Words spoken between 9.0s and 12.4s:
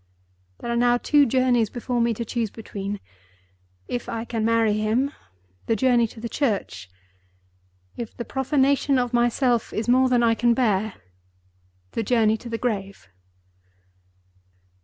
myself is more than I can bear—the journey